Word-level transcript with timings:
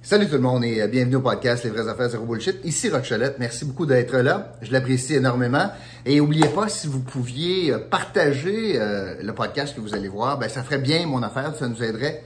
Salut 0.00 0.28
tout 0.28 0.34
le 0.34 0.40
monde 0.40 0.64
et 0.64 0.80
euh, 0.80 0.86
bienvenue 0.86 1.16
au 1.16 1.20
podcast 1.20 1.64
Les 1.64 1.70
vraies 1.70 1.88
affaires 1.88 2.08
zéro 2.08 2.24
bullshit. 2.24 2.64
Ici 2.64 2.88
Rock 2.88 3.12
Merci 3.40 3.64
beaucoup 3.64 3.84
d'être 3.84 4.16
là. 4.18 4.52
Je 4.62 4.70
l'apprécie 4.70 5.14
énormément. 5.14 5.72
Et 6.06 6.18
n'oubliez 6.18 6.46
pas, 6.46 6.68
si 6.68 6.86
vous 6.86 7.00
pouviez 7.00 7.72
euh, 7.72 7.78
partager 7.78 8.80
euh, 8.80 9.16
le 9.20 9.34
podcast 9.34 9.74
que 9.74 9.80
vous 9.80 9.96
allez 9.96 10.06
voir, 10.06 10.38
ben, 10.38 10.48
ça 10.48 10.62
ferait 10.62 10.78
bien 10.78 11.04
mon 11.08 11.20
affaire. 11.24 11.52
Ça 11.56 11.66
nous 11.66 11.82
aiderait 11.82 12.22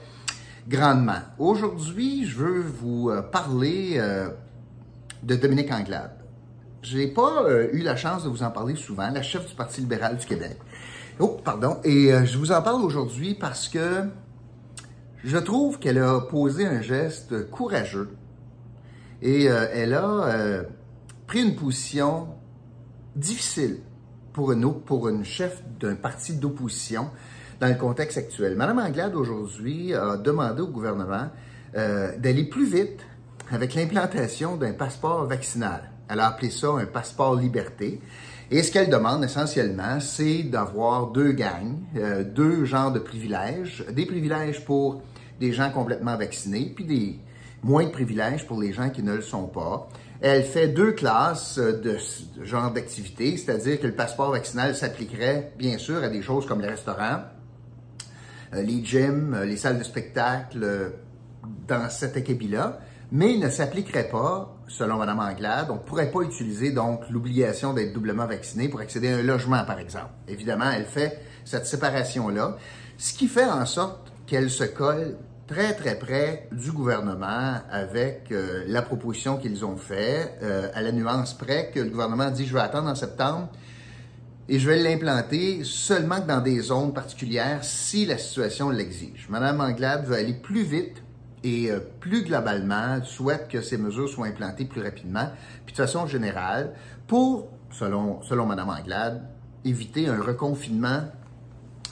grandement. 0.69 1.17
Aujourd'hui, 1.39 2.27
je 2.27 2.37
veux 2.37 2.61
vous 2.61 3.11
parler 3.31 3.99
de 5.23 5.35
Dominique 5.35 5.71
Anglade. 5.71 6.11
Je 6.83 6.99
n'ai 6.99 7.07
pas 7.07 7.45
eu 7.73 7.81
la 7.81 7.97
chance 7.97 8.23
de 8.23 8.29
vous 8.29 8.43
en 8.43 8.51
parler 8.51 8.75
souvent, 8.75 9.09
la 9.09 9.23
chef 9.23 9.45
du 9.47 9.55
Parti 9.55 9.81
libéral 9.81 10.15
du 10.15 10.25
Québec. 10.25 10.57
Oh, 11.19 11.37
pardon. 11.43 11.79
Et 11.83 12.11
je 12.23 12.37
vous 12.37 12.53
en 12.53 12.61
parle 12.61 12.81
aujourd'hui 12.81 13.33
parce 13.33 13.67
que 13.67 14.05
je 15.23 15.37
trouve 15.37 15.79
qu'elle 15.79 15.99
a 15.99 16.19
posé 16.19 16.65
un 16.65 16.81
geste 16.81 17.49
courageux 17.49 18.09
et 19.21 19.49
euh, 19.49 19.67
elle 19.71 19.93
a 19.93 20.25
euh, 20.25 20.63
pris 21.27 21.41
une 21.41 21.55
position 21.55 22.27
difficile 23.15 23.79
pour 24.33 24.51
une, 24.51 24.81
pour 24.81 25.07
une 25.07 25.23
chef 25.23 25.63
d'un 25.79 25.95
parti 25.95 26.35
d'opposition 26.35 27.09
dans 27.61 27.67
le 27.67 27.75
contexte 27.75 28.17
actuel. 28.17 28.55
Madame 28.57 28.79
Anglade, 28.79 29.15
aujourd'hui, 29.15 29.93
a 29.93 30.17
demandé 30.17 30.61
au 30.61 30.67
gouvernement 30.67 31.29
euh, 31.77 32.17
d'aller 32.17 32.43
plus 32.43 32.65
vite 32.65 32.99
avec 33.49 33.75
l'implantation 33.75 34.57
d'un 34.57 34.73
passeport 34.73 35.25
vaccinal. 35.25 35.89
Elle 36.09 36.19
a 36.19 36.27
appelé 36.27 36.49
ça 36.49 36.67
un 36.71 36.85
passeport 36.85 37.35
liberté. 37.35 38.01
Et 38.51 38.61
ce 38.61 38.71
qu'elle 38.71 38.89
demande 38.89 39.23
essentiellement, 39.23 39.99
c'est 40.01 40.43
d'avoir 40.43 41.07
deux 41.07 41.31
gangs, 41.31 41.77
deux 42.25 42.65
genres 42.65 42.91
de 42.91 42.99
privilèges. 42.99 43.85
Des 43.91 44.05
privilèges 44.05 44.63
pour 44.65 45.01
des 45.39 45.53
gens 45.53 45.71
complètement 45.71 46.17
vaccinés, 46.17 46.71
puis 46.75 46.85
des 46.85 47.19
moins 47.63 47.85
de 47.85 47.89
privilèges 47.89 48.45
pour 48.45 48.61
les 48.61 48.73
gens 48.73 48.89
qui 48.89 49.03
ne 49.03 49.13
le 49.13 49.21
sont 49.21 49.47
pas. 49.47 49.87
Elle 50.21 50.43
fait 50.43 50.67
deux 50.67 50.91
classes 50.93 51.57
de, 51.57 51.97
genre 52.43 52.71
d'activité, 52.71 53.35
c'est-à-dire 53.37 53.79
que 53.79 53.87
le 53.87 53.93
passeport 53.93 54.31
vaccinal 54.31 54.75
s'appliquerait 54.75 55.53
bien 55.57 55.77
sûr 55.77 56.03
à 56.03 56.09
des 56.09 56.21
choses 56.21 56.45
comme 56.45 56.61
les 56.61 56.69
restaurants, 56.69 57.23
euh, 58.53 58.61
les 58.61 58.83
gyms, 58.83 59.33
euh, 59.33 59.45
les 59.45 59.57
salles 59.57 59.79
de 59.79 59.83
spectacle, 59.83 60.59
euh, 60.63 60.89
dans 61.67 61.89
cet 61.89 62.15
acabit-là, 62.15 62.79
mais 63.11 63.33
il 63.33 63.39
ne 63.39 63.49
s'appliquerait 63.49 64.09
pas, 64.09 64.55
selon 64.67 64.97
Mme 64.97 65.19
Anglade, 65.19 65.67
on 65.69 65.75
ne 65.75 65.79
pourrait 65.79 66.09
pas 66.09 66.21
utiliser 66.21 66.71
donc 66.71 67.01
l'obligation 67.09 67.73
d'être 67.73 67.93
doublement 67.93 68.25
vacciné 68.25 68.69
pour 68.69 68.79
accéder 68.79 69.09
à 69.09 69.17
un 69.17 69.23
logement, 69.23 69.63
par 69.65 69.79
exemple. 69.79 70.11
Évidemment, 70.27 70.71
elle 70.71 70.85
fait 70.85 71.19
cette 71.43 71.65
séparation-là, 71.65 72.57
ce 72.97 73.13
qui 73.13 73.27
fait 73.27 73.45
en 73.45 73.65
sorte 73.65 74.12
qu'elle 74.25 74.49
se 74.49 74.63
colle 74.63 75.17
très, 75.47 75.73
très 75.73 75.95
près 75.95 76.47
du 76.51 76.71
gouvernement 76.71 77.57
avec 77.69 78.31
euh, 78.31 78.63
la 78.67 78.81
proposition 78.81 79.37
qu'ils 79.37 79.65
ont 79.65 79.75
faite, 79.75 80.37
euh, 80.41 80.69
à 80.73 80.81
la 80.81 80.91
nuance 80.91 81.33
près 81.33 81.69
que 81.73 81.79
le 81.79 81.89
gouvernement 81.89 82.31
dit 82.31 82.45
je 82.45 82.53
vais 82.53 82.61
attendre 82.61 82.89
en 82.89 82.95
septembre 82.95 83.49
et 84.47 84.59
je 84.59 84.69
vais 84.69 84.81
l'implanter 84.81 85.63
seulement 85.63 86.19
dans 86.19 86.41
des 86.41 86.59
zones 86.59 86.93
particulières 86.93 87.63
si 87.63 88.05
la 88.05 88.17
situation 88.17 88.69
l'exige. 88.69 89.27
Madame 89.29 89.61
Anglade 89.61 90.05
veut 90.05 90.15
aller 90.15 90.33
plus 90.33 90.63
vite 90.63 91.03
et 91.43 91.69
euh, 91.69 91.79
plus 91.99 92.23
globalement 92.23 93.03
souhaite 93.03 93.49
que 93.49 93.61
ces 93.61 93.77
mesures 93.77 94.07
soient 94.07 94.27
implantées 94.27 94.65
plus 94.65 94.81
rapidement, 94.81 95.27
puis 95.65 95.73
de 95.73 95.77
façon 95.77 96.07
générale, 96.07 96.73
pour, 97.05 97.49
selon, 97.69 98.21
selon 98.21 98.45
Madame 98.45 98.69
Anglade, 98.69 99.27
éviter 99.65 100.07
un 100.07 100.21
reconfinement, 100.21 101.01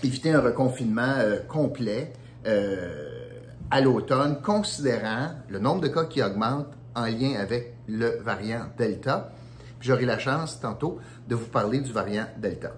éviter 0.04 0.32
un 0.32 0.40
reconfinement 0.40 1.16
complet 1.48 2.14
à 2.46 3.82
l'automne, 3.82 4.42
considérant 4.42 5.30
le 5.50 5.60
nombre 5.60 5.82
de 5.82 5.88
cas 5.88 6.06
qui 6.06 6.22
augmente 6.22 6.68
en 6.96 7.06
lien 7.06 7.36
avec 7.40 7.76
le 7.88 8.20
variant 8.22 8.66
Delta. 8.78 9.32
J'aurai 9.80 10.06
la 10.06 10.20
chance 10.20 10.60
tantôt 10.60 11.00
de 11.28 11.36
vous 11.36 11.48
parler 11.48 11.80
du 11.80 11.92
variant 11.92 12.28
Delta. 12.38 12.74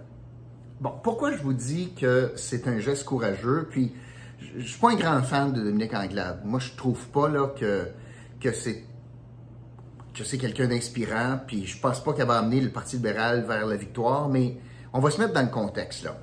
Bon, 0.80 0.93
pourquoi 1.04 1.32
je 1.32 1.42
vous 1.42 1.54
dis 1.54 1.93
que 1.93 2.33
c'est 2.36 2.67
un 2.67 2.80
geste 2.80 3.05
courageux? 3.05 3.67
Puis, 3.70 3.93
je 4.39 4.60
ne 4.60 4.64
suis 4.64 4.80
pas 4.80 4.92
un 4.92 4.95
grand 4.95 5.21
fan 5.21 5.52
de 5.52 5.61
Dominique 5.61 5.93
Anglade. 5.93 6.42
Moi, 6.43 6.60
je 6.60 6.71
trouve 6.76 7.08
pas 7.08 7.30
là, 7.30 7.48
que, 7.48 7.87
que 8.39 8.52
c'est 8.52 8.83
que 10.14 10.36
quelqu'un 10.37 10.67
d'inspirant, 10.67 11.39
puis 11.48 11.66
je 11.66 11.80
pense 11.80 12.04
pas 12.04 12.14
qu'elle 12.14 12.27
va 12.27 12.37
amener 12.37 12.61
le 12.61 12.70
Parti 12.70 12.98
libéral 12.98 13.45
vers 13.45 13.66
la 13.66 13.76
victoire, 13.76 14.30
mais 14.30 14.58
on 14.93 14.99
va 14.99 15.10
se 15.10 15.20
mettre 15.20 15.33
dans 15.33 15.42
le 15.42 15.48
contexte 15.48 16.04
là 16.04 16.16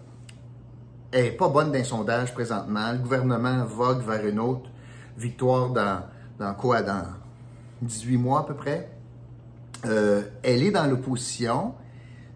n'est 1.12 1.30
pas 1.32 1.48
bonne 1.48 1.72
d'un 1.72 1.84
sondage 1.84 2.32
présentement. 2.32 2.92
Le 2.92 2.98
gouvernement 2.98 3.64
vogue 3.64 4.02
vers 4.02 4.26
une 4.26 4.38
autre 4.38 4.70
victoire 5.16 5.70
dans, 5.70 6.02
dans 6.38 6.54
quoi? 6.54 6.82
Dans 6.82 7.04
18 7.82 8.16
mois 8.16 8.40
à 8.40 8.42
peu 8.44 8.54
près. 8.54 8.90
Euh, 9.86 10.22
elle 10.42 10.62
est 10.62 10.70
dans 10.70 10.86
l'opposition, 10.86 11.74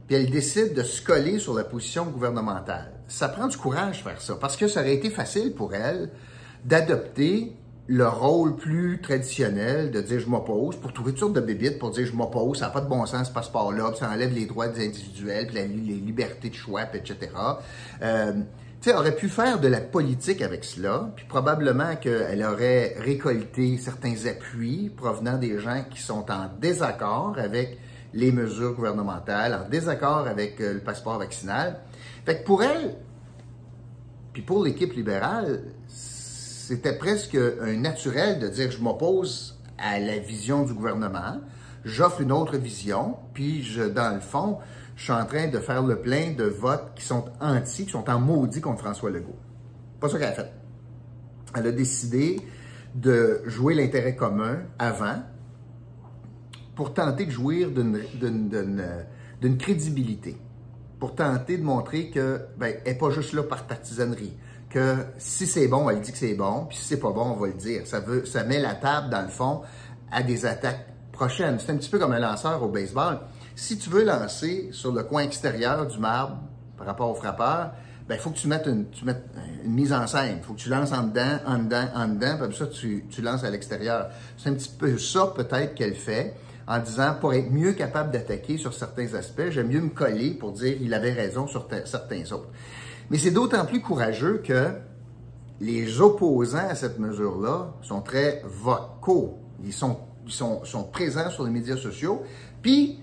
puis 0.07 0.17
elle 0.17 0.31
décide 0.31 0.75
de 0.75 0.83
se 0.83 1.03
coller 1.03 1.39
sur 1.39 1.55
la 1.55 1.65
position 1.65 2.07
gouvernementale. 2.07 2.93
Ça 3.07 3.29
prend 3.29 3.49
du 3.49 3.57
courage 3.57 4.03
faire 4.03 4.21
ça, 4.21 4.37
parce 4.41 4.57
que 4.57 4.67
ça 4.67 4.81
aurait 4.81 4.95
été 4.95 5.11
facile 5.11 5.53
pour 5.55 5.75
elle 5.75 6.11
d'adopter 6.65 7.55
le 7.87 8.09
rôle 8.09 8.57
plus 8.57 8.99
traditionnel 9.03 9.91
de 9.91 10.01
dire 10.01 10.19
je 10.19 10.27
m'oppose, 10.27 10.77
pour 10.77 10.95
trouver 10.95 11.13
toutes 11.13 11.21
sortes 11.21 11.35
de 11.35 11.41
bébites, 11.41 11.79
pour 11.79 11.91
dire 11.91 12.07
je 12.07 12.15
m'oppose, 12.15 12.61
ça 12.61 12.67
n'a 12.67 12.71
pas 12.71 12.81
de 12.81 12.89
bon 12.89 13.05
sens 13.05 13.29
ce 13.29 13.33
passeport-là, 13.33 13.93
ça 13.95 14.09
enlève 14.11 14.33
les 14.33 14.47
droits 14.47 14.69
des 14.69 14.87
individuels, 14.87 15.49
puis 15.49 15.57
les 15.59 15.97
libertés 15.97 16.49
de 16.49 16.55
choix, 16.55 16.85
etc. 16.95 17.31
elle 18.91 18.97
aurait 18.97 19.17
pu 19.17 19.29
faire 19.29 19.61
de 19.61 19.69
la 19.69 19.81
politique 19.81 20.43
avec 20.43 20.65
cela, 20.65 21.11
puis 21.17 21.25
probablement 21.27 21.97
qu'elle 21.97 22.45
aurait 22.45 22.97
récolté 22.99 23.79
certains 23.79 24.27
appuis 24.27 24.91
provenant 24.95 25.39
des 25.39 25.59
gens 25.59 25.85
qui 25.91 26.01
sont 26.01 26.31
en 26.31 26.51
désaccord 26.61 27.37
avec 27.39 27.79
les 28.13 28.33
mesures 28.33 28.75
gouvernementales, 28.75 29.55
en 29.55 29.69
désaccord 29.69 30.27
avec 30.29 30.61
euh, 30.61 30.75
le 30.75 30.81
passeport 30.81 31.19
vaccinal. 31.19 31.81
Fait 32.25 32.39
que 32.39 32.45
pour 32.45 32.63
elle, 32.63 32.97
puis 34.33 34.43
pour 34.43 34.65
l'équipe 34.65 34.93
libérale, 34.93 35.63
c'était 35.89 36.97
presque 36.97 37.37
un 37.37 37.77
naturel 37.77 38.39
de 38.39 38.49
dire 38.49 38.71
je 38.71 38.81
m'oppose 38.81 39.59
à 39.79 39.99
la 39.99 40.19
vision 40.19 40.65
du 40.65 40.75
gouvernement, 40.75 41.41
j'offre 41.85 42.21
une 42.21 42.33
autre 42.33 42.57
vision, 42.57 43.17
puis 43.35 43.67
dans 43.95 44.15
le 44.15 44.21
fond, 44.21 44.59
je 44.97 45.03
suis 45.05 45.13
en 45.13 45.25
train 45.27 45.49
de 45.49 45.59
faire 45.59 45.83
le 45.83 46.01
plein 46.01 46.33
de 46.33 46.45
votes 46.45 46.93
qui 46.95 47.05
sont 47.05 47.25
anti, 47.41 47.85
qui 47.85 47.91
sont 47.91 48.09
en 48.09 48.21
maudit 48.21 48.61
contre 48.61 48.81
François 48.81 49.11
Legault. 49.11 49.39
Pas 50.01 50.09
ça 50.09 50.19
qu'elle 50.19 50.29
a 50.29 50.33
fait. 50.33 50.53
Elle 51.57 51.67
a 51.67 51.73
décidé 51.73 52.41
de 52.95 53.43
jouer 53.47 53.75
l'intérêt 53.75 54.15
commun 54.15 54.59
avant 54.79 55.23
pour 56.75 56.95
tenter 56.95 57.27
de 57.27 57.31
jouir 57.31 57.71
d'une 57.71 59.59
crédibilité, 59.59 60.37
pour 60.99 61.15
tenter 61.15 61.59
de 61.59 61.63
montrer 61.63 62.11
que 62.11 62.41
ben, 62.57 62.75
n'est 62.85 62.95
pas 62.95 63.11
juste 63.11 63.33
là 63.33 63.43
par 63.43 63.67
partisanerie, 63.67 64.37
que 64.71 64.97
si 65.19 65.47
c'est 65.47 65.69
bon, 65.69 65.89
elle 65.89 66.01
dit 66.01 66.13
que 66.13 66.19
c'est 66.19 66.35
bon, 66.35 66.67
puis 66.69 66.77
si 66.77 66.85
c'est 66.85 67.01
pas 67.01 67.13
bon, 67.13 67.31
on 67.31 67.37
va 67.37 67.47
le 67.47 67.55
dire. 67.55 67.87
Ça, 67.87 68.01
veut, 68.01 68.27
ça 68.27 68.43
met 68.43 68.61
la 68.61 68.75
table, 68.75 69.11
dans 69.11 69.23
le 69.23 69.29
fond, 69.29 69.63
à 70.11 70.23
des 70.23 70.47
attaques 70.47 70.89
prochaines. 71.13 71.59
C'est 71.61 71.71
un 71.71 71.77
petit 71.77 71.91
peu 71.91 71.99
comme 71.99 72.13
un 72.13 72.19
lanceur 72.19 72.63
au 72.63 72.69
baseball. 72.69 73.21
Si 73.57 73.79
tu 73.79 73.91
veux 73.91 74.05
lancer 74.05 74.69
sur 74.73 74.93
le 74.93 75.03
coin 75.05 75.23
extérieur 75.23 75.87
du 75.87 75.99
marbre 75.99 76.39
par 76.77 76.87
rapport 76.87 77.11
au 77.11 77.15
frappeur, 77.15 77.73
ben, 78.09 78.17
il 78.17 78.21
faut 78.21 78.31
que 78.31 78.37
tu 78.37 78.49
mettes, 78.49 78.67
une, 78.67 78.87
une 79.65 79.73
mise 79.73 79.93
en 79.93 80.07
scène. 80.07 80.39
Il 80.39 80.45
faut 80.45 80.55
que 80.55 80.59
tu 80.59 80.69
lances 80.69 80.93
en 80.93 81.05
dedans, 81.05 81.39
en 81.47 81.59
dedans, 81.59 81.87
en 81.95 82.09
dedans, 82.09 82.37
puis 82.47 82.57
ça, 82.57 82.67
tu, 82.67 83.07
tu 83.09 83.23
lances 83.23 83.45
à 83.45 83.51
l'extérieur. 83.51 84.11
C'est 84.37 84.51
un 84.51 84.55
petit 84.55 84.71
peu 84.77 84.99
ça, 84.99 85.33
peut-être, 85.35 85.75
qu'elle 85.75 85.95
fait, 85.95 86.35
en 86.67 86.79
disant, 86.81 87.15
pour 87.21 87.33
être 87.33 87.51
mieux 87.51 87.73
capable 87.73 88.11
d'attaquer 88.11 88.59
sur 88.59 88.75
certains 88.75 89.15
aspects, 89.15 89.51
j'aime 89.51 89.69
mieux 89.69 89.81
me 89.81 89.91
coller 89.91 90.33
pour 90.33 90.53
dire 90.53 90.77
il 90.81 90.93
avait 90.93 91.13
raison 91.13 91.47
sur 91.47 91.69
certains 91.85 92.31
autres. 92.33 92.49
Mais 93.11 93.19
c'est 93.19 93.31
d'autant 93.31 93.65
plus 93.65 93.81
courageux 93.81 94.43
que 94.45 94.71
les 95.61 96.01
opposants 96.01 96.69
à 96.69 96.75
cette 96.75 96.99
mesure-là 96.99 97.75
sont 97.83 98.01
très 98.01 98.43
vocaux. 98.45 99.39
Ils 99.65 99.73
sont, 99.73 99.99
ils 100.27 100.33
sont, 100.33 100.65
sont 100.65 100.85
présents 100.85 101.31
sur 101.31 101.45
les 101.45 101.51
médias 101.51 101.77
sociaux. 101.77 102.23
Puis, 102.61 103.01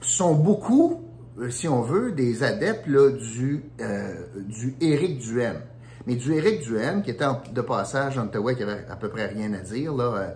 sont 0.00 0.34
beaucoup, 0.34 1.04
euh, 1.38 1.50
si 1.50 1.68
on 1.68 1.82
veut, 1.82 2.12
des 2.12 2.42
adeptes 2.42 2.86
là, 2.86 3.10
du, 3.10 3.64
euh, 3.80 4.14
du 4.46 4.76
Éric 4.80 5.18
Duhem. 5.18 5.60
Mais 6.06 6.16
du 6.16 6.32
Éric 6.32 6.62
Duhem, 6.62 7.02
qui 7.02 7.10
était 7.10 7.26
de 7.52 7.60
passage 7.60 8.18
en 8.18 8.26
Outaouais, 8.26 8.56
qui 8.56 8.62
avait 8.62 8.86
à 8.88 8.96
peu 8.96 9.08
près 9.08 9.26
rien 9.26 9.52
à 9.52 9.58
dire 9.58 9.94
là, 9.94 10.04
euh, 10.04 10.30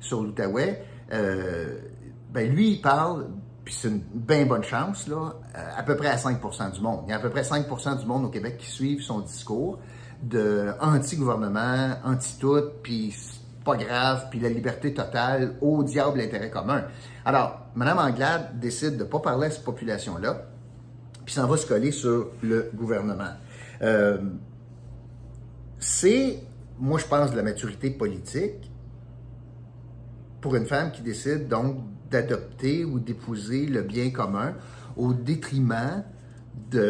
sur 0.00 0.22
l'Outaouais, 0.22 0.82
euh, 1.12 1.78
ben 2.30 2.50
lui, 2.50 2.72
il 2.72 2.80
parle, 2.80 3.26
puis 3.64 3.74
c'est 3.74 3.88
une 3.88 4.00
bien 4.14 4.46
bonne 4.46 4.64
chance, 4.64 5.08
là, 5.08 5.34
à 5.54 5.82
peu 5.82 5.96
près 5.96 6.08
à 6.08 6.16
5% 6.16 6.72
du 6.72 6.80
monde. 6.80 7.00
Il 7.06 7.10
y 7.10 7.12
a 7.12 7.16
à 7.16 7.20
peu 7.20 7.30
près 7.30 7.42
5% 7.42 8.00
du 8.00 8.06
monde 8.06 8.24
au 8.24 8.28
Québec 8.28 8.56
qui 8.58 8.70
suivent 8.70 9.02
son 9.02 9.20
discours 9.20 9.78
de 10.22 10.72
anti-gouvernement, 10.80 11.96
anti-tout, 12.04 12.70
puis 12.82 13.14
pas 13.64 13.76
grave, 13.76 14.28
puis 14.30 14.40
la 14.40 14.48
liberté 14.48 14.94
totale, 14.94 15.56
au 15.60 15.82
diable 15.82 16.18
l'intérêt 16.18 16.50
commun. 16.50 16.84
Alors, 17.24 17.67
Mme 17.78 17.98
Anglade 17.98 18.58
décide 18.58 18.96
de 18.96 19.04
ne 19.04 19.08
pas 19.08 19.20
parler 19.20 19.46
à 19.46 19.50
cette 19.52 19.62
population-là, 19.62 20.46
puis 21.24 21.32
s'en 21.32 21.46
va 21.46 21.56
se 21.56 21.64
coller 21.64 21.92
sur 21.92 22.32
le 22.42 22.72
gouvernement. 22.74 23.30
Euh, 23.82 24.18
c'est, 25.78 26.40
moi 26.80 26.98
je 26.98 27.06
pense, 27.06 27.30
de 27.30 27.36
la 27.36 27.44
maturité 27.44 27.90
politique, 27.90 28.72
pour 30.40 30.56
une 30.56 30.66
femme 30.66 30.90
qui 30.90 31.02
décide 31.02 31.46
donc 31.46 31.76
d'adopter 32.10 32.84
ou 32.84 32.98
d'épouser 32.98 33.66
le 33.66 33.82
bien 33.82 34.10
commun 34.10 34.54
au 34.96 35.12
détriment 35.12 36.02
du 36.72 36.82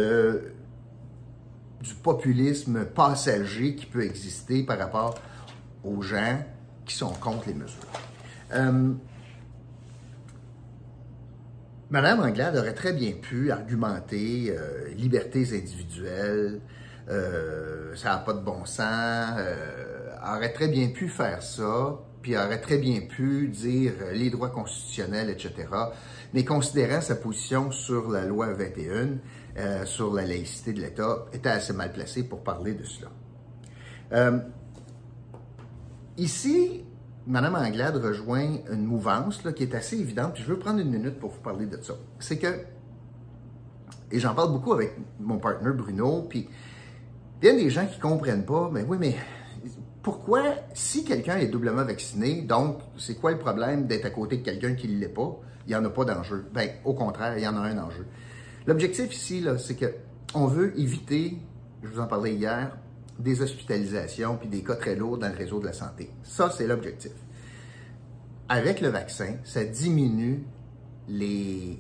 populisme 2.03 2.87
passager 2.87 3.75
qui 3.75 3.85
peut 3.85 4.05
exister 4.05 4.63
par 4.63 4.79
rapport 4.79 5.17
aux 5.85 6.01
gens 6.01 6.43
qui 6.87 6.95
sont 6.97 7.13
contre 7.13 7.47
les 7.49 7.55
mesures. 7.55 7.77
Euh, 8.55 8.95
Madame 11.91 12.21
Anglade 12.21 12.55
aurait 12.55 12.75
très 12.75 12.93
bien 12.93 13.13
pu 13.13 13.51
argumenter 13.51 14.51
euh, 14.51 14.91
libertés 14.91 15.57
individuelles, 15.57 16.61
euh, 17.09 17.97
ça 17.97 18.11
n'a 18.11 18.19
pas 18.19 18.35
de 18.35 18.41
bon 18.41 18.67
sens, 18.67 19.33
euh, 19.39 20.11
aurait 20.23 20.53
très 20.53 20.69
bien 20.69 20.89
pu 20.89 21.09
faire 21.09 21.43
ça, 21.43 21.99
puis 22.21 22.37
aurait 22.37 22.61
très 22.61 22.77
bien 22.77 23.01
pu 23.09 23.49
dire 23.49 23.95
les 24.13 24.29
droits 24.29 24.51
constitutionnels, 24.51 25.31
etc. 25.31 25.67
Mais 26.35 26.45
considérant 26.45 27.01
sa 27.01 27.15
position 27.15 27.71
sur 27.71 28.11
la 28.11 28.27
loi 28.27 28.53
21, 28.53 29.87
sur 29.87 30.13
la 30.13 30.25
laïcité 30.25 30.73
de 30.73 30.81
l'État, 30.81 31.25
était 31.33 31.49
assez 31.49 31.73
mal 31.73 31.93
placé 31.93 32.23
pour 32.23 32.45
parler 32.45 32.75
de 32.75 32.85
cela. 32.85 33.11
ici, 36.19 36.85
Madame 37.29 37.57
Anglade 37.57 37.97
rejoint 37.97 38.57
une 38.73 38.87
mouvance 38.87 39.43
qui 39.55 39.63
est 39.63 39.75
assez 39.75 40.01
évidente, 40.01 40.33
puis 40.33 40.43
je 40.43 40.49
veux 40.49 40.59
prendre 40.59 40.81
une 40.81 40.91
minute 40.91 41.19
pour 41.19 41.31
vous 41.31 41.41
parler 41.41 41.67
de 41.67 41.79
ça. 41.83 41.93
C'est 42.19 42.39
que, 42.39 42.49
et 44.11 44.19
j'en 44.19 44.35
parle 44.35 44.51
beaucoup 44.51 44.73
avec 44.73 44.97
mon 45.21 45.37
partenaire 45.37 45.75
Bruno, 45.75 46.23
puis 46.23 46.49
il 47.43 47.47
y 47.47 47.51
a 47.51 47.55
des 47.55 47.69
gens 47.69 47.87
qui 47.87 48.01
comprennent 48.01 48.47
pas, 48.47 48.71
mais 48.73 48.83
oui, 48.83 48.97
mais 48.99 49.15
pourquoi, 50.03 50.43
si 50.73 51.05
quelqu'un 51.05 51.37
est 51.37 51.49
doublement 51.49 51.85
vacciné, 51.85 52.41
donc 52.41 52.79
c'est 52.97 53.17
quoi 53.17 53.33
le 53.33 53.39
problème 53.39 53.87
d'être 53.87 54.07
à 54.07 54.11
côté 54.11 54.39
de 54.39 54.43
quelqu'un 54.43 54.75
qui 54.75 54.89
ne 54.89 54.99
l'est 54.99 55.09
pas? 55.09 55.39
Il 55.67 55.71
n'y 55.73 55.77
en 55.77 55.85
a 55.85 55.91
pas 55.91 56.07
d'enjeu. 56.07 56.47
Ben, 56.55 56.71
au 56.87 56.95
contraire, 56.95 57.37
il 57.37 57.45
y 57.45 57.47
en 57.47 57.57
a 57.59 57.61
un 57.61 57.77
enjeu. 57.77 58.07
L'objectif 58.67 59.13
ici, 59.15 59.45
c'est 59.59 59.75
que 59.75 59.93
on 60.35 60.47
veut 60.47 60.73
éviter, 60.81 61.37
je 61.83 61.89
vous 61.89 62.01
en 62.01 62.07
parlais 62.07 62.35
hier, 62.35 62.75
des 63.19 63.43
hospitalisations 63.43 64.37
puis 64.37 64.49
des 64.49 64.63
cas 64.63 64.77
très 64.77 64.95
lourds 64.95 65.19
dans 65.19 65.29
le 65.29 65.37
réseau 65.37 65.61
de 65.61 65.67
la 65.67 65.73
santé. 65.73 66.11
Ça, 66.23 66.51
c'est 66.51 66.67
l'objectif. 66.67 67.13
Avec 68.49 68.81
le 68.81 68.89
vaccin, 68.89 69.37
ça 69.45 69.65
diminue 69.65 70.45
les... 71.09 71.79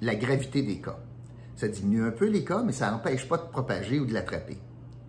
la 0.00 0.14
gravité 0.14 0.62
des 0.62 0.80
cas. 0.80 0.98
Ça 1.56 1.68
diminue 1.68 2.04
un 2.04 2.10
peu 2.10 2.28
les 2.28 2.44
cas, 2.44 2.62
mais 2.62 2.72
ça 2.72 2.90
n'empêche 2.90 3.28
pas 3.28 3.36
de 3.36 3.48
propager 3.48 4.00
ou 4.00 4.06
de 4.06 4.14
l'attraper, 4.14 4.58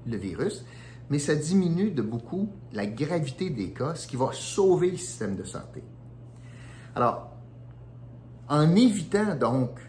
le 0.06 0.18
virus. 0.18 0.65
Mais 1.10 1.19
ça 1.19 1.36
diminue 1.36 1.92
de 1.92 2.01
beaucoup 2.01 2.50
la 2.74 2.86
gravité 2.86 3.50
des 3.50 3.71
cas, 3.71 3.95
ce 3.95 4.07
qui 4.07 4.15
va 4.15 4.31
sauver 4.33 4.92
le 4.92 4.98
système 4.98 5.36
de 5.36 5.44
santé. 5.44 5.83
Alors, 6.95 7.31
en 8.50 8.75
évitant 8.75 9.36
donc 9.36 9.80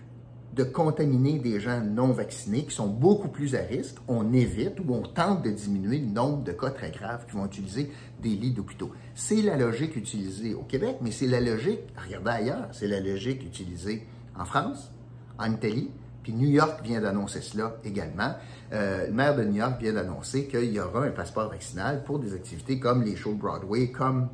de 0.54 0.62
contaminer 0.62 1.38
des 1.38 1.58
gens 1.58 1.80
non 1.80 2.12
vaccinés 2.12 2.64
qui 2.64 2.74
sont 2.74 2.86
beaucoup 2.86 3.28
plus 3.28 3.56
à 3.56 3.58
risque, 3.58 3.96
on 4.06 4.32
évite 4.32 4.78
ou 4.78 4.94
on 4.94 5.02
tente 5.02 5.42
de 5.42 5.50
diminuer 5.50 5.98
le 5.98 6.06
nombre 6.06 6.44
de 6.44 6.52
cas 6.52 6.70
très 6.70 6.90
graves 6.90 7.26
qui 7.26 7.32
vont 7.32 7.46
utiliser 7.46 7.90
des 8.22 8.30
lits 8.30 8.52
d'hôpitaux. 8.52 8.92
C'est 9.14 9.42
la 9.42 9.56
logique 9.56 9.96
utilisée 9.96 10.54
au 10.54 10.62
Québec, 10.62 10.98
mais 11.00 11.10
c'est 11.10 11.26
la 11.26 11.40
logique, 11.40 11.80
regardez 11.96 12.30
ailleurs, 12.30 12.68
c'est 12.72 12.86
la 12.86 13.00
logique 13.00 13.42
utilisée 13.42 14.06
en 14.38 14.44
France, 14.44 14.92
en 15.38 15.52
Italie, 15.52 15.90
puis 16.22 16.32
New 16.32 16.48
York 16.48 16.80
vient 16.84 17.00
d'annoncer 17.00 17.40
cela 17.40 17.76
également. 17.84 18.34
Euh, 18.72 19.08
le 19.08 19.12
maire 19.12 19.34
de 19.34 19.44
New 19.44 19.56
York 19.56 19.80
vient 19.80 19.92
d'annoncer 19.92 20.46
qu'il 20.46 20.72
y 20.72 20.78
aura 20.78 21.04
un 21.04 21.10
passeport 21.10 21.50
vaccinal 21.50 22.04
pour 22.04 22.20
des 22.20 22.32
activités 22.32 22.78
comme 22.78 23.02
les 23.02 23.16
shows 23.16 23.34
Broadway, 23.34 23.90
comme 23.90 24.28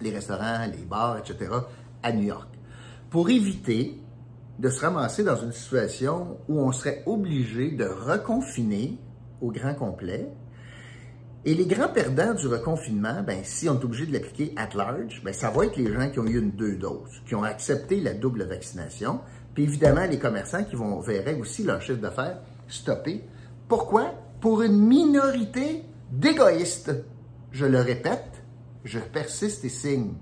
les 0.00 0.10
restaurants, 0.10 0.66
les 0.66 0.84
bars, 0.84 1.18
etc., 1.18 1.50
à 2.02 2.12
New 2.12 2.24
York. 2.24 2.48
Pour 3.10 3.28
éviter 3.28 4.00
de 4.60 4.68
se 4.68 4.80
ramasser 4.80 5.24
dans 5.24 5.36
une 5.36 5.52
situation 5.52 6.36
où 6.48 6.60
on 6.60 6.70
serait 6.70 7.02
obligé 7.06 7.70
de 7.70 7.86
reconfiner 7.86 8.98
au 9.40 9.50
grand 9.50 9.74
complet. 9.74 10.28
Et 11.46 11.54
les 11.54 11.64
grands 11.64 11.88
perdants 11.88 12.34
du 12.34 12.46
reconfinement, 12.46 13.22
ben, 13.26 13.40
si 13.42 13.70
on 13.70 13.80
est 13.80 13.84
obligé 13.84 14.04
de 14.04 14.12
l'appliquer 14.12 14.52
at 14.56 14.76
large, 14.76 15.22
ben, 15.24 15.32
ça 15.32 15.50
va 15.50 15.64
être 15.64 15.76
les 15.78 15.90
gens 15.90 16.10
qui 16.10 16.18
ont 16.18 16.26
eu 16.26 16.38
une 16.38 16.50
deux 16.50 16.76
doses, 16.76 17.22
qui 17.26 17.34
ont 17.34 17.42
accepté 17.42 18.02
la 18.02 18.12
double 18.12 18.42
vaccination, 18.42 19.20
puis 19.54 19.62
évidemment 19.62 20.04
les 20.04 20.18
commerçants 20.18 20.64
qui 20.64 20.76
vont 20.76 21.00
verraient 21.00 21.40
aussi 21.40 21.62
leur 21.62 21.80
chiffre 21.80 22.00
d'affaires 22.00 22.40
stopper. 22.68 23.24
Pourquoi? 23.66 24.12
Pour 24.42 24.60
une 24.60 24.78
minorité 24.78 25.84
d'égoïstes. 26.12 26.92
Je 27.50 27.64
le 27.64 27.80
répète, 27.80 28.44
je 28.84 28.98
persiste 28.98 29.64
et 29.64 29.70
signe. 29.70 30.12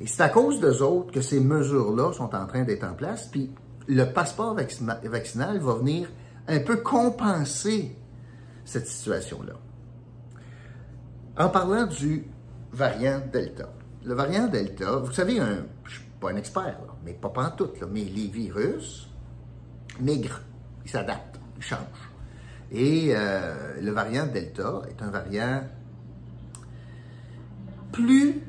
Et 0.00 0.06
c'est 0.06 0.22
à 0.22 0.28
cause 0.28 0.60
d'eux 0.60 0.82
autres 0.82 1.12
que 1.12 1.20
ces 1.20 1.40
mesures-là 1.40 2.12
sont 2.12 2.34
en 2.34 2.46
train 2.46 2.62
d'être 2.62 2.84
en 2.84 2.94
place. 2.94 3.26
Puis 3.26 3.50
le 3.88 4.04
passeport 4.04 4.54
vaccinal 4.54 5.58
va 5.58 5.74
venir 5.74 6.08
un 6.46 6.60
peu 6.60 6.76
compenser 6.76 7.96
cette 8.64 8.86
situation-là. 8.86 9.54
En 11.36 11.48
parlant 11.48 11.86
du 11.86 12.26
variant 12.72 13.20
Delta. 13.32 13.68
Le 14.04 14.14
variant 14.14 14.46
Delta, 14.46 14.96
vous 14.96 15.12
savez, 15.12 15.40
un, 15.40 15.66
je 15.84 15.90
ne 15.90 15.90
suis 15.90 16.04
pas 16.20 16.30
un 16.30 16.36
expert, 16.36 16.78
mais 17.04 17.14
pas 17.14 17.32
en 17.36 17.50
tout, 17.50 17.70
mais 17.90 18.04
les 18.04 18.28
virus 18.28 19.08
migrent, 20.00 20.40
ils 20.84 20.90
s'adaptent, 20.90 21.40
ils 21.56 21.62
changent. 21.62 22.12
Et 22.70 23.12
euh, 23.14 23.80
le 23.80 23.90
variant 23.92 24.26
Delta 24.26 24.82
est 24.88 25.02
un 25.02 25.10
variant 25.10 25.62
plus 27.92 28.42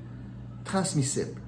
transmissible. 0.70 1.42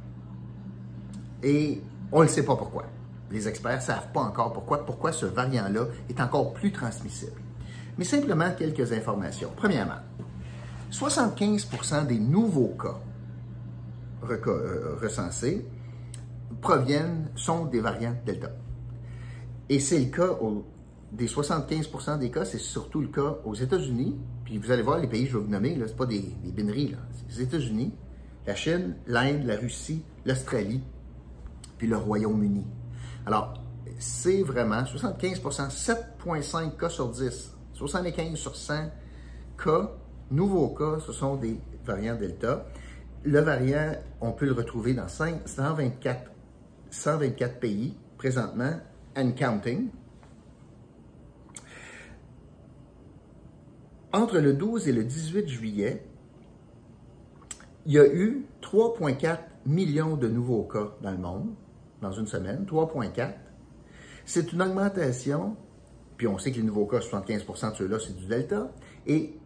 Et 1.44 1.82
on 2.12 2.24
ne 2.24 2.28
sait 2.28 2.44
pas 2.44 2.56
pourquoi. 2.56 2.86
Les 3.30 3.48
experts 3.48 3.78
ne 3.78 3.82
savent 3.82 4.12
pas 4.12 4.22
encore 4.22 4.52
pourquoi, 4.52 4.86
pourquoi 4.86 5.12
ce 5.12 5.28
variant-là 5.28 5.86
est 6.10 6.20
encore 6.20 6.54
plus 6.54 6.72
transmissible. 6.72 7.40
Mais 7.98 8.04
simplement 8.04 8.52
quelques 8.58 8.92
informations. 8.92 9.52
Premièrement, 9.56 10.02
75% 10.92 12.08
des 12.08 12.20
nouveaux 12.20 12.76
cas 12.82 13.00
euh, 14.30 14.98
recensés 15.02 15.66
proviennent, 16.62 17.30
sont 17.36 17.66
des 17.66 17.80
variants 17.80 18.16
Delta. 18.26 18.50
Et 19.70 19.80
c'est 19.80 20.00
le 20.00 20.06
cas 20.06 20.38
des 21.12 21.28
75 21.28 22.20
des 22.20 22.32
cas, 22.32 22.44
c'est 22.44 22.58
surtout 22.58 23.02
le 23.02 23.08
cas 23.08 23.38
aux 23.46 23.56
États-Unis. 23.56 24.16
Puis 24.46 24.58
vous 24.58 24.72
allez 24.72 24.84
voir 24.84 25.00
les 25.00 25.08
pays 25.08 25.26
que 25.26 25.32
je 25.32 25.38
vais 25.38 25.44
vous 25.44 25.52
nommer, 25.52 25.76
ce 25.76 25.80
n'est 25.80 25.96
pas 25.96 26.06
des, 26.06 26.20
des 26.44 26.52
bineries, 26.52 26.96
c'est 27.30 27.38
les 27.38 27.44
États-Unis, 27.44 27.94
la 28.46 28.56
Chine, 28.56 28.96
l'Inde, 29.08 29.44
la 29.46 29.56
Russie, 29.56 30.04
l'Australie, 30.26 30.82
puis 31.78 31.88
le 31.88 31.98
Royaume-Uni. 31.98 32.66
Alors, 33.26 33.54
c'est 34.00 34.42
vraiment 34.42 34.82
75% 34.82 35.70
7,5 35.70 36.78
cas 36.78 36.90
sur 36.90 37.10
10, 37.10 37.56
75 37.74 38.36
sur 38.36 38.56
100 38.56 38.92
cas, 39.64 39.92
nouveaux 40.32 40.70
cas, 40.70 41.00
ce 41.06 41.12
sont 41.12 41.36
des 41.36 41.60
variants 41.86 42.16
Delta. 42.16 42.66
Le 43.24 43.40
variant, 43.40 43.94
on 44.20 44.32
peut 44.32 44.46
le 44.46 44.54
retrouver 44.54 44.94
dans 44.94 45.08
124, 45.08 46.32
124 46.90 47.60
pays 47.60 47.96
présentement, 48.18 48.80
and 49.18 49.32
counting. 49.32 49.90
Entre 54.14 54.40
le 54.40 54.54
12 54.54 54.88
et 54.90 54.92
le 54.92 55.04
18 55.04 55.48
juillet, 55.48 56.04
il 57.86 57.94
y 57.94 58.00
a 58.00 58.06
eu 58.06 58.46
3,4 58.62 59.38
millions 59.66 60.16
de 60.16 60.28
nouveaux 60.28 60.64
cas 60.64 60.92
dans 61.02 61.12
le 61.12 61.18
monde, 61.18 61.50
dans 62.02 62.12
une 62.12 62.28
semaine, 62.28 62.66
3,4. 62.66 63.34
C'est 64.26 64.54
une 64.54 64.62
augmentation, 64.62 65.56
puis 66.18 66.28
on 66.28 66.38
sait 66.38 66.52
que 66.52 66.58
les 66.58 66.64
nouveaux 66.64 66.86
cas, 66.86 67.00
75% 67.00 67.72
de 67.72 67.76
ceux-là, 67.76 67.98
c'est 68.00 68.16
du 68.16 68.26
Delta, 68.26 68.72
et 69.08 69.38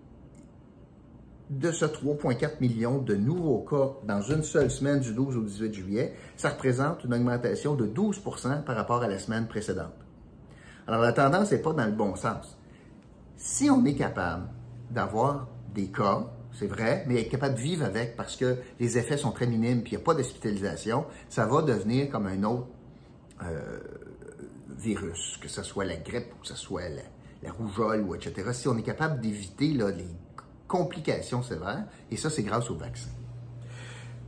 de 1.50 1.72
ce 1.72 1.86
3,4 1.86 2.60
millions 2.60 2.98
de 3.00 3.16
nouveaux 3.16 3.60
cas 3.60 3.94
dans 4.06 4.22
une 4.22 4.44
seule 4.44 4.72
semaine 4.72 5.00
du 5.00 5.14
12 5.14 5.38
au 5.38 5.42
18 5.42 5.74
juillet, 5.74 6.16
ça 6.36 6.50
représente 6.50 7.04
une 7.04 7.14
augmentation 7.14 7.76
de 7.76 7.86
12% 7.86 8.64
par 8.64 8.76
rapport 8.76 9.04
à 9.04 9.08
la 9.08 9.20
semaine 9.20 9.48
précédente. 9.48 9.94
Alors 10.88 11.02
la 11.02 11.14
tendance 11.14 11.52
n'est 11.52 11.60
pas 11.60 11.74
dans 11.74 11.86
le 11.86 11.92
bon 11.92 12.16
sens. 12.16 12.58
Si 13.38 13.70
on 13.70 13.86
est 13.86 13.96
capable 13.96 14.48
d'avoir 14.90 15.48
des 15.74 15.88
cas 15.88 16.26
c'est 16.58 16.68
vrai, 16.68 17.04
mais 17.08 17.22
être 17.22 17.30
capable 17.30 17.56
de 17.56 17.60
vivre 17.60 17.86
avec 17.86 18.16
parce 18.16 18.36
que 18.36 18.58
les 18.80 18.98
effets 18.98 19.18
sont 19.18 19.32
très 19.32 19.48
minimes 19.48 19.82
puis 19.82 19.94
il 19.94 19.98
n'y 19.98 20.02
a 20.02 20.06
pas 20.06 20.14
d'hospitalisation, 20.14 21.06
ça 21.30 21.46
va 21.46 21.62
devenir 21.62 22.10
comme 22.10 22.28
un 22.28 22.44
autre 22.44 22.68
euh, 23.44 23.80
virus, 24.78 25.38
que 25.42 25.50
ce 25.50 25.64
soit 25.64 25.86
la 25.86 25.98
grippe 25.98 26.28
ou 26.38 26.42
que 26.42 26.48
ce 26.48 26.56
soit 26.56 26.90
la, 26.90 27.52
rougeole 27.52 28.02
ou 28.02 28.16
etc. 28.16 28.50
Si 28.54 28.68
on 28.68 28.78
est 28.78 28.84
capable 28.84 29.22
d'éviter 29.22 29.68
les 29.68 30.08
complications 30.68 31.44
sévères, 31.44 31.86
et 32.10 32.18
ça 32.18 32.30
c'est 32.30 32.44
grâce 32.44 32.72
au 32.72 32.76
vaccin. 32.76 33.10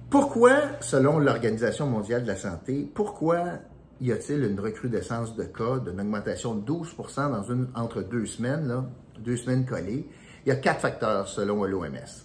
Pourquoi, 0.09 0.79
selon 0.81 1.19
l'Organisation 1.19 1.87
mondiale 1.87 2.23
de 2.23 2.27
la 2.27 2.35
santé, 2.35 2.89
pourquoi 2.93 3.59
y 3.99 4.11
a-t-il 4.11 4.43
une 4.43 4.59
recrudescence 4.59 5.35
de 5.35 5.43
cas, 5.43 5.79
d'une 5.79 5.99
augmentation 5.99 6.55
de 6.55 6.61
12 6.61 6.95
dans 7.17 7.43
une, 7.43 7.67
entre 7.75 8.03
deux 8.03 8.25
semaines, 8.25 8.85
deux 9.19 9.35
semaines 9.35 9.65
collées? 9.65 10.07
Il 10.47 10.51
y 10.51 10.53
a 10.53 10.55
quatre 10.55 10.79
facteurs 10.79 11.27
selon 11.27 11.65
l'OMS. 11.65 12.23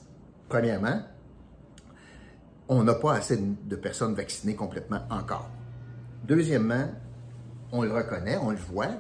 Premièrement, 0.48 1.02
on 2.68 2.84
n'a 2.84 2.94
pas 2.94 3.14
assez 3.14 3.36
de 3.36 3.74
personnes 3.74 4.14
vaccinées 4.14 4.54
complètement 4.54 5.00
encore. 5.10 5.50
Deuxièmement, 6.22 6.86
on 7.72 7.82
le 7.82 7.92
reconnaît, 7.92 8.36
on 8.36 8.50
le 8.50 8.58
voit, 8.58 8.92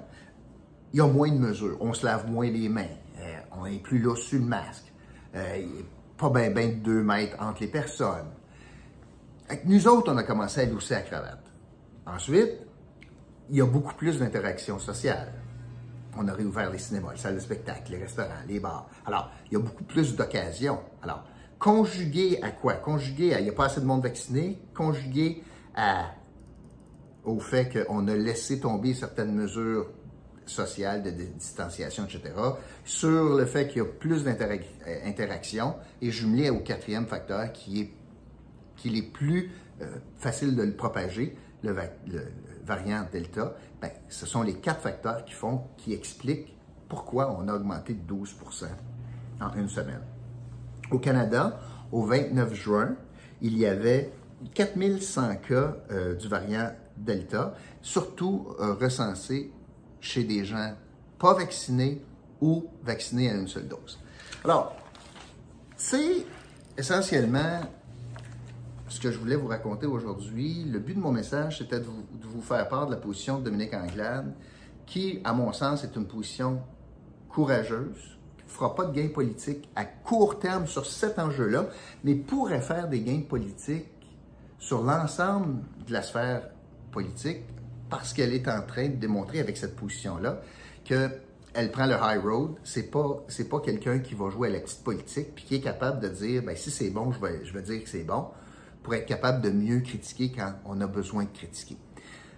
il 0.92 0.98
y 0.98 1.00
a 1.00 1.06
moins 1.06 1.30
de 1.30 1.38
mesures. 1.38 1.76
On 1.78 1.94
se 1.94 2.04
lave 2.04 2.28
moins 2.28 2.50
les 2.50 2.68
mains. 2.68 2.88
Euh, 3.20 3.36
on 3.52 3.68
n'est 3.68 3.78
plus 3.78 4.00
là 4.00 4.16
sur 4.16 4.40
le 4.40 4.44
masque. 4.44 4.92
Euh, 5.36 5.56
il 5.56 5.82
a 5.82 5.84
pas 6.16 6.28
bien 6.28 6.50
ben 6.50 6.80
de 6.80 6.84
deux 6.84 7.04
mètres 7.04 7.36
entre 7.38 7.60
les 7.60 7.68
personnes. 7.68 8.26
nous 9.66 9.86
autres, 9.86 10.12
on 10.12 10.16
a 10.16 10.24
commencé 10.24 10.62
à 10.62 10.64
lousser 10.64 10.94
la 10.94 11.02
cravate. 11.02 11.46
Ensuite, 12.06 12.58
il 13.50 13.56
y 13.56 13.60
a 13.60 13.66
beaucoup 13.66 13.94
plus 13.94 14.18
d'interactions 14.18 14.80
sociales. 14.80 15.32
On 16.16 16.28
a 16.28 16.32
réouvert 16.32 16.70
les 16.70 16.78
cinémas, 16.78 17.12
les 17.12 17.18
salles 17.18 17.36
de 17.36 17.40
spectacle, 17.40 17.92
les 17.92 17.98
restaurants, 17.98 18.28
les 18.46 18.60
bars. 18.60 18.88
Alors, 19.06 19.30
il 19.46 19.54
y 19.54 19.56
a 19.56 19.60
beaucoup 19.60 19.84
plus 19.84 20.14
d'occasions. 20.14 20.80
Alors, 21.02 21.24
conjugué 21.58 22.38
à 22.42 22.50
quoi? 22.50 22.74
Conjugué 22.74 23.34
à 23.34 23.40
il 23.40 23.44
n'y 23.44 23.50
a 23.50 23.54
pas 23.54 23.66
assez 23.66 23.80
de 23.80 23.86
monde 23.86 24.02
vacciné, 24.02 24.60
conjugué 24.74 25.42
au 27.24 27.40
fait 27.40 27.86
qu'on 27.86 28.06
a 28.08 28.14
laissé 28.14 28.60
tomber 28.60 28.94
certaines 28.94 29.32
mesures 29.32 29.88
sociales 30.44 31.02
de 31.02 31.10
distanciation, 31.10 32.04
etc., 32.04 32.34
sur 32.84 33.36
le 33.36 33.46
fait 33.46 33.68
qu'il 33.68 33.78
y 33.78 33.80
a 33.80 33.88
plus 33.88 34.24
d'interactions 34.24 35.76
et 36.02 36.10
jumelé 36.10 36.50
au 36.50 36.58
quatrième 36.58 37.06
facteur 37.06 37.52
qui 37.52 37.80
est 37.80 37.90
qu'il 38.76 38.96
est 38.96 39.12
plus 39.12 39.52
euh, 39.80 39.86
facile 40.18 40.56
de 40.56 40.62
le 40.62 40.74
propager, 40.74 41.36
le, 41.62 41.74
variant 42.64 43.06
Delta, 43.10 43.54
ben, 43.80 43.90
ce 44.08 44.26
sont 44.26 44.42
les 44.42 44.54
quatre 44.54 44.80
facteurs 44.80 45.24
qui 45.24 45.32
font, 45.32 45.62
qui 45.76 45.92
expliquent 45.92 46.56
pourquoi 46.88 47.36
on 47.38 47.48
a 47.48 47.54
augmenté 47.54 47.94
de 47.94 48.14
12% 48.14 48.66
en 49.40 49.52
une 49.54 49.68
semaine. 49.68 50.02
Au 50.90 50.98
Canada, 50.98 51.60
au 51.90 52.02
29 52.04 52.54
juin, 52.54 52.96
il 53.40 53.56
y 53.56 53.66
avait 53.66 54.12
4100 54.54 55.36
cas 55.36 55.76
euh, 55.90 56.14
du 56.14 56.28
variant 56.28 56.70
Delta, 56.96 57.54
surtout 57.80 58.48
euh, 58.60 58.74
recensés 58.74 59.52
chez 60.00 60.24
des 60.24 60.44
gens 60.44 60.74
pas 61.18 61.34
vaccinés 61.34 62.04
ou 62.40 62.66
vaccinés 62.82 63.30
à 63.30 63.34
une 63.34 63.48
seule 63.48 63.68
dose. 63.68 63.98
Alors, 64.44 64.76
c'est 65.76 66.26
essentiellement 66.76 67.60
ce 68.92 69.00
que 69.00 69.10
je 69.10 69.18
voulais 69.18 69.36
vous 69.36 69.46
raconter 69.46 69.86
aujourd'hui. 69.86 70.64
Le 70.64 70.78
but 70.78 70.94
de 70.94 71.00
mon 71.00 71.12
message, 71.12 71.58
c'était 71.58 71.80
de 71.80 71.86
vous, 71.86 72.42
faire 72.42 72.68
part 72.68 72.86
de 72.86 72.90
la 72.90 72.98
position 72.98 73.38
de 73.38 73.44
Dominique 73.44 73.72
Anglade, 73.72 74.34
qui, 74.84 75.20
à 75.24 75.32
mon 75.32 75.50
sens, 75.52 75.82
est 75.82 75.96
une 75.96 76.06
position 76.06 76.60
courageuse, 77.30 78.18
qui 78.36 78.44
ne 78.44 78.50
fera 78.50 78.74
pas 78.74 78.84
de 78.84 78.92
gains 78.92 79.08
politiques 79.08 79.70
à 79.76 79.86
court 79.86 80.38
terme 80.38 80.66
sur 80.66 80.84
cet 80.84 81.18
enjeu-là, 81.18 81.68
mais 82.04 82.14
pourrait 82.14 82.60
faire 82.60 82.86
des 82.86 83.00
gains 83.00 83.22
politiques 83.26 83.88
sur 84.58 84.82
l'ensemble 84.82 85.62
de 85.86 85.92
la 85.92 86.02
sphère 86.02 86.50
politique 86.90 87.44
parce 87.88 88.12
qu'elle 88.12 88.34
est 88.34 88.46
en 88.46 88.60
train 88.60 88.88
de 88.88 88.96
démontrer 88.96 89.40
avec 89.40 89.56
cette 89.56 89.74
position-là 89.74 90.42
qu'elle 90.84 91.70
prend 91.72 91.86
le 91.86 91.94
high 91.94 92.22
road. 92.22 92.56
C'est 92.62 92.90
pas, 92.90 93.24
c'est 93.28 93.48
pas 93.48 93.60
quelqu'un 93.60 94.00
qui 94.00 94.14
va 94.14 94.28
jouer 94.28 94.48
à 94.48 94.52
la 94.52 94.60
petite 94.60 94.84
politique 94.84 95.34
puis 95.34 95.44
qui 95.44 95.54
est 95.54 95.60
capable 95.60 96.00
de 96.00 96.08
dire, 96.08 96.42
ben 96.42 96.54
si 96.56 96.70
c'est 96.70 96.90
bon, 96.90 97.10
je 97.10 97.20
vais, 97.20 97.42
je 97.42 97.54
vais 97.54 97.62
dire 97.62 97.82
que 97.82 97.88
c'est 97.88 98.04
bon 98.04 98.26
pour 98.82 98.94
être 98.94 99.06
capable 99.06 99.40
de 99.40 99.50
mieux 99.50 99.80
critiquer 99.80 100.32
quand 100.32 100.54
on 100.64 100.80
a 100.80 100.86
besoin 100.86 101.24
de 101.24 101.30
critiquer. 101.30 101.76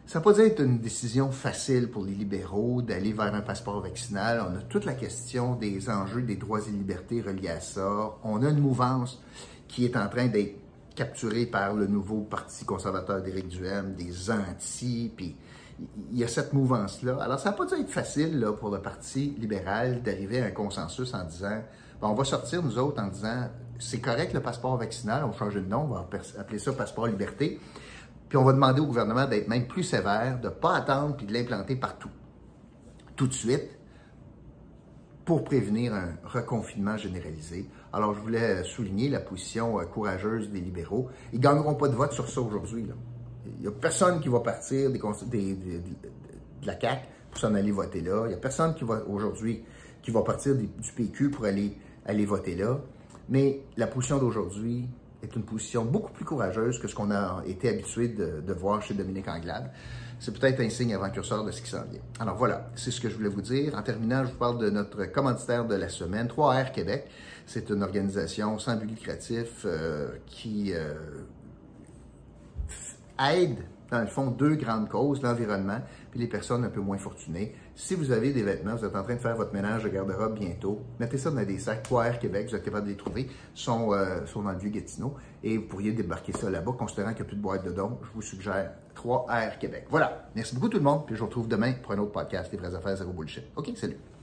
Ça 0.06 0.20
peut 0.20 0.38
être 0.38 0.60
une 0.60 0.80
décision 0.80 1.30
facile 1.30 1.88
pour 1.88 2.04
les 2.04 2.12
libéraux 2.12 2.82
d'aller 2.82 3.12
vers 3.12 3.34
un 3.34 3.40
passeport 3.40 3.80
vaccinal. 3.80 4.44
On 4.46 4.58
a 4.58 4.62
toute 4.62 4.84
la 4.84 4.92
question 4.92 5.54
des 5.54 5.88
enjeux 5.88 6.20
des 6.20 6.36
droits 6.36 6.60
et 6.60 6.70
libertés 6.70 7.22
reliés 7.22 7.48
à 7.48 7.60
ça. 7.60 8.16
On 8.22 8.42
a 8.42 8.50
une 8.50 8.60
mouvance 8.60 9.22
qui 9.66 9.86
est 9.86 9.96
en 9.96 10.06
train 10.08 10.26
d'être 10.26 10.56
capturée 10.94 11.46
par 11.46 11.74
le 11.74 11.86
nouveau 11.86 12.20
Parti 12.20 12.66
conservateur 12.66 13.22
d'Éric 13.22 13.48
Duhem, 13.48 13.94
des 13.94 14.30
anti, 14.30 15.10
puis 15.16 15.36
il 16.12 16.18
y 16.18 16.22
a 16.22 16.28
cette 16.28 16.52
mouvance-là. 16.52 17.16
Alors, 17.20 17.40
ça 17.40 17.50
n'a 17.50 17.56
pas 17.56 17.64
être 17.64 17.90
facile 17.90 18.38
là, 18.38 18.52
pour 18.52 18.70
le 18.70 18.80
Parti 18.80 19.34
libéral 19.38 20.02
d'arriver 20.02 20.40
à 20.40 20.46
un 20.46 20.50
consensus 20.50 21.14
en 21.14 21.24
disant, 21.24 21.62
on 22.10 22.14
va 22.14 22.24
sortir, 22.24 22.62
nous 22.62 22.78
autres, 22.78 23.02
en 23.02 23.08
disant, 23.08 23.48
c'est 23.78 24.00
correct 24.00 24.32
le 24.34 24.40
passeport 24.40 24.76
vaccinal, 24.76 25.24
on 25.24 25.28
va 25.28 25.36
changer 25.36 25.60
de 25.60 25.68
nom, 25.68 25.82
on 25.82 25.94
va 25.94 26.08
appeler 26.38 26.58
ça 26.58 26.72
passeport 26.72 27.06
liberté. 27.06 27.60
Puis 28.28 28.38
on 28.38 28.44
va 28.44 28.52
demander 28.52 28.80
au 28.80 28.86
gouvernement 28.86 29.26
d'être 29.26 29.48
même 29.48 29.66
plus 29.66 29.82
sévère, 29.82 30.40
de 30.40 30.48
ne 30.48 30.52
pas 30.52 30.76
attendre 30.76 31.16
puis 31.16 31.26
de 31.26 31.32
l'implanter 31.32 31.76
partout. 31.76 32.10
Tout 33.16 33.26
de 33.26 33.32
suite, 33.32 33.68
pour 35.24 35.44
prévenir 35.44 35.94
un 35.94 36.16
reconfinement 36.24 36.96
généralisé. 36.96 37.68
Alors, 37.92 38.14
je 38.14 38.20
voulais 38.20 38.62
souligner 38.64 39.08
la 39.08 39.20
position 39.20 39.80
euh, 39.80 39.84
courageuse 39.84 40.50
des 40.50 40.60
libéraux. 40.60 41.08
Ils 41.32 41.38
ne 41.38 41.42
gagneront 41.42 41.74
pas 41.74 41.88
de 41.88 41.94
vote 41.94 42.12
sur 42.12 42.28
ça 42.28 42.40
aujourd'hui. 42.40 42.86
Il 43.46 43.60
n'y 43.60 43.66
a 43.66 43.70
personne 43.70 44.20
qui 44.20 44.28
va 44.28 44.40
partir 44.40 44.90
des, 44.90 44.98
de 44.98 46.66
la 46.66 46.78
CAQ 46.78 47.06
pour 47.30 47.40
s'en 47.40 47.54
aller 47.54 47.70
voter 47.70 48.00
là. 48.00 48.24
Il 48.26 48.28
n'y 48.28 48.34
a 48.34 48.38
personne 48.38 48.74
qui 48.74 48.84
va 48.84 49.02
aujourd'hui 49.06 49.64
qui 50.02 50.10
va 50.10 50.22
partir 50.22 50.54
du 50.54 50.68
PQ 50.94 51.30
pour 51.30 51.46
aller, 51.46 51.78
aller 52.06 52.26
voter 52.26 52.54
là. 52.54 52.80
Mais 53.28 53.60
la 53.76 53.86
position 53.86 54.18
d'aujourd'hui 54.18 54.88
est 55.22 55.34
une 55.34 55.42
position 55.42 55.84
beaucoup 55.84 56.12
plus 56.12 56.24
courageuse 56.24 56.78
que 56.78 56.88
ce 56.88 56.94
qu'on 56.94 57.10
a 57.10 57.42
été 57.46 57.68
habitué 57.68 58.08
de, 58.08 58.52
voir 58.52 58.82
chez 58.82 58.94
Dominique 58.94 59.28
Anglade. 59.28 59.70
C'est 60.20 60.38
peut-être 60.38 60.60
un 60.60 60.70
signe 60.70 60.94
avant-curseur 60.94 61.44
de 61.44 61.50
ce 61.50 61.60
qui 61.60 61.68
s'en 61.68 61.84
vient. 61.84 62.00
Alors 62.20 62.36
voilà, 62.36 62.70
c'est 62.76 62.90
ce 62.90 63.00
que 63.00 63.08
je 63.08 63.16
voulais 63.16 63.28
vous 63.28 63.42
dire. 63.42 63.74
En 63.74 63.82
terminant, 63.82 64.24
je 64.24 64.30
vous 64.30 64.38
parle 64.38 64.58
de 64.58 64.70
notre 64.70 65.04
commanditaire 65.06 65.66
de 65.66 65.74
la 65.74 65.88
semaine, 65.88 66.28
3R 66.28 66.72
Québec. 66.72 67.06
C'est 67.46 67.68
une 67.70 67.82
organisation 67.82 68.58
sans 68.58 68.76
but 68.76 68.88
lucratif 68.88 69.64
euh, 69.64 70.08
qui 70.26 70.72
euh, 70.72 70.94
aide 73.18 73.58
dans 73.90 74.00
le 74.00 74.06
fond, 74.06 74.30
deux 74.30 74.54
grandes 74.56 74.88
causes, 74.88 75.22
l'environnement 75.22 75.80
puis 76.10 76.20
les 76.20 76.26
personnes 76.26 76.64
un 76.64 76.68
peu 76.68 76.80
moins 76.80 76.98
fortunées. 76.98 77.54
Si 77.74 77.94
vous 77.94 78.12
avez 78.12 78.32
des 78.32 78.42
vêtements, 78.42 78.76
vous 78.76 78.84
êtes 78.84 78.96
en 78.96 79.02
train 79.02 79.14
de 79.14 79.20
faire 79.20 79.36
votre 79.36 79.52
ménage 79.52 79.82
de 79.82 79.88
garde-robe 79.88 80.38
bientôt, 80.38 80.80
mettez 81.00 81.18
ça 81.18 81.30
dans 81.30 81.44
des 81.44 81.58
sacs 81.58 81.88
3R 81.88 82.18
Québec, 82.18 82.48
vous 82.48 82.54
êtes 82.54 82.64
capable 82.64 82.86
de 82.86 82.92
les 82.92 82.96
trouver, 82.96 83.28
sont, 83.54 83.92
euh, 83.92 84.24
sont 84.26 84.42
dans 84.42 84.52
le 84.52 84.58
vieux 84.58 84.70
Gatineau, 84.70 85.14
et 85.42 85.58
vous 85.58 85.66
pourriez 85.66 85.92
débarquer 85.92 86.32
ça 86.32 86.50
là-bas, 86.50 86.72
considérant 86.78 87.10
qu'il 87.10 87.22
n'y 87.22 87.26
a 87.26 87.28
plus 87.28 87.36
de 87.36 87.42
boîte 87.42 87.64
de 87.64 87.72
dons, 87.72 87.98
je 88.02 88.08
vous 88.14 88.22
suggère 88.22 88.72
3R 88.94 89.58
Québec. 89.58 89.86
Voilà, 89.90 90.28
merci 90.36 90.54
beaucoup 90.54 90.68
tout 90.68 90.78
le 90.78 90.84
monde, 90.84 91.04
puis 91.06 91.16
je 91.16 91.20
vous 91.20 91.26
retrouve 91.26 91.48
demain 91.48 91.72
pour 91.82 91.92
un 91.92 91.98
autre 91.98 92.12
podcast, 92.12 92.50
Les 92.52 92.58
vraies 92.58 92.74
affaires, 92.74 92.96
zéro 92.96 93.12
bullshit. 93.12 93.44
OK, 93.56 93.72
salut! 93.76 94.13